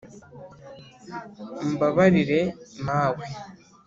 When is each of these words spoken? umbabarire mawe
umbabarire 1.65 2.39
mawe 2.85 3.25